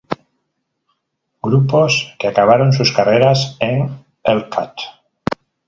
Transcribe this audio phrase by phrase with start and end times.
[1.43, 4.73] Grupos que acabaron sus carreras en Hellcat.